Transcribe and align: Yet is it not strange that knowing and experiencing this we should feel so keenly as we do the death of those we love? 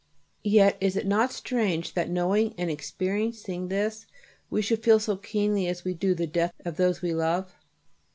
Yet 0.43 0.77
is 0.81 0.95
it 0.95 1.05
not 1.05 1.31
strange 1.31 1.93
that 1.93 2.09
knowing 2.09 2.55
and 2.57 2.71
experiencing 2.71 3.67
this 3.67 4.07
we 4.49 4.63
should 4.63 4.83
feel 4.83 4.97
so 4.99 5.15
keenly 5.15 5.67
as 5.67 5.83
we 5.85 5.93
do 5.93 6.15
the 6.15 6.25
death 6.25 6.55
of 6.65 6.77
those 6.77 7.03
we 7.03 7.13
love? 7.13 7.55